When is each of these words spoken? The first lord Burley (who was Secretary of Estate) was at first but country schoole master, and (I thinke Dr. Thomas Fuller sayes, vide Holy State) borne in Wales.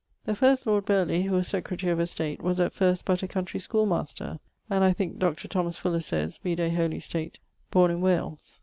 The 0.25 0.33
first 0.33 0.65
lord 0.65 0.85
Burley 0.85 1.21
(who 1.21 1.35
was 1.35 1.47
Secretary 1.47 1.91
of 1.91 1.99
Estate) 1.99 2.41
was 2.41 2.59
at 2.59 2.73
first 2.73 3.05
but 3.05 3.19
country 3.29 3.59
schoole 3.59 3.85
master, 3.85 4.39
and 4.67 4.83
(I 4.83 4.93
thinke 4.93 5.19
Dr. 5.19 5.47
Thomas 5.47 5.77
Fuller 5.77 6.01
sayes, 6.01 6.39
vide 6.43 6.73
Holy 6.73 6.99
State) 6.99 7.37
borne 7.69 7.91
in 7.91 8.01
Wales. 8.01 8.59